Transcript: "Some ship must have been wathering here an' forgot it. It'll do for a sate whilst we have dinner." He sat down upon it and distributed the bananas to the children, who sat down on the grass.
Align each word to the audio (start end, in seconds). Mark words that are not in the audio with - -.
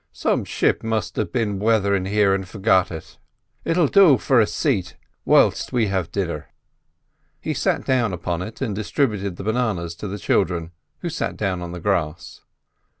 "Some 0.13 0.45
ship 0.45 0.81
must 0.81 1.15
have 1.17 1.31
been 1.31 1.59
wathering 1.59 2.05
here 2.05 2.33
an' 2.33 2.43
forgot 2.45 2.89
it. 2.89 3.19
It'll 3.63 3.85
do 3.87 4.17
for 4.17 4.39
a 4.39 4.47
sate 4.47 4.97
whilst 5.25 5.71
we 5.71 5.89
have 5.89 6.11
dinner." 6.11 6.47
He 7.39 7.53
sat 7.53 7.85
down 7.85 8.11
upon 8.11 8.41
it 8.41 8.61
and 8.61 8.73
distributed 8.73 9.35
the 9.35 9.43
bananas 9.43 9.93
to 9.97 10.07
the 10.07 10.17
children, 10.17 10.71
who 11.01 11.09
sat 11.11 11.37
down 11.37 11.61
on 11.61 11.71
the 11.71 11.79
grass. 11.79 12.41